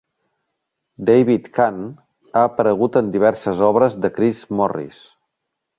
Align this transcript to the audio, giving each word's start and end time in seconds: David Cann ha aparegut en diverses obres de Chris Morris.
David 1.09 1.45
Cann 1.59 1.85
ha 1.91 2.45
aparegut 2.47 2.99
en 3.03 3.15
diverses 3.19 3.65
obres 3.73 4.03
de 4.07 4.15
Chris 4.19 4.45
Morris. 4.63 5.09